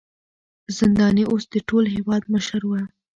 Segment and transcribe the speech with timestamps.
[0.77, 2.71] زنداني اوس د ټول هېواد مشر و.